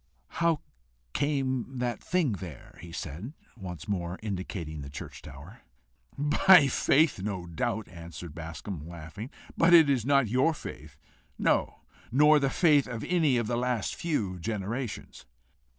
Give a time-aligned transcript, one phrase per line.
[0.41, 0.61] "How
[1.13, 5.61] came the thing there?" he said, once more indicating the church tower.
[6.17, 9.73] "By faith, no doubt," answered Bascombe, laughing, "but
[10.05, 10.97] not your faith;
[11.37, 15.27] no, nor the faith of any of the last few generations."